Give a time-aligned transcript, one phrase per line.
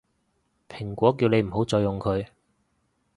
[0.67, 2.25] 蘋果叫你唔好再用佢